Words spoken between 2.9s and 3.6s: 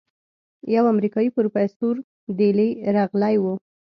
رغلى و.